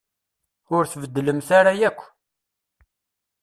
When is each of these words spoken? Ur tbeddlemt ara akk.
Ur 0.75 0.83
tbeddlemt 0.87 1.49
ara 1.59 1.71
akk. 1.89 1.99